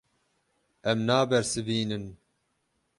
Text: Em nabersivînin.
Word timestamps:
Em 0.89 0.97
nabersivînin. 1.07 2.05